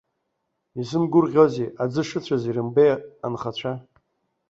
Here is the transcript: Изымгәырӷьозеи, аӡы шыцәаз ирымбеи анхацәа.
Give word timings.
Изымгәырӷьозеи, 0.79 1.73
аӡы 1.83 2.01
шыцәаз 2.07 2.43
ирымбеи 2.45 2.91
анхацәа. 3.25 3.73